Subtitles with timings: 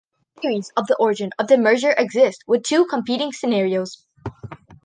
[0.41, 4.03] Theories of the origin of the merger exist, with two competing scenarios.